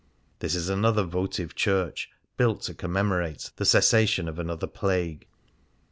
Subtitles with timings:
[0.39, 5.27] This is another votive church, built to commemorate the cessa tion of another plague.